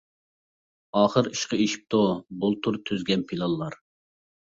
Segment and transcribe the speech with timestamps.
[1.01, 2.01] ئاخىر ئىشقا ئېشىپتۇ،
[2.43, 3.83] بۇلتۇر تۈزگەن پىلانلار.